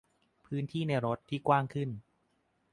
[0.45, 1.89] -พื้นที่ในรถที่กว้างขึ้น